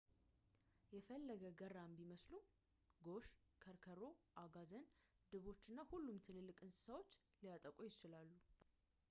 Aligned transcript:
የፈለገ 0.93 1.43
ገራም 1.59 1.91
ቢመስሉም 1.99 2.47
ጎሽ 3.07 3.29
ከርከሮ 3.65 4.01
አጋዘን 4.45 4.87
ድቦች 5.35 5.63
እና 5.73 5.79
ሁሉም 5.93 6.19
ትልቅ 6.29 6.59
እንሰሳዎች 6.69 7.13
ሊያጠቁ 7.45 7.79
ይችላሉ 7.91 8.31